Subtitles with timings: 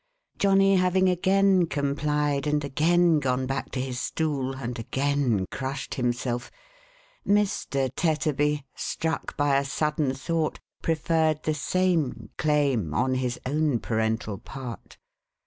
[0.39, 6.49] Johnny having again complied, and again gone back to his stool, and again crushed himself,
[7.23, 7.87] Mr.
[7.95, 14.97] Tetterby, struck by a sudden thought, preferred the same claim on his own parental part.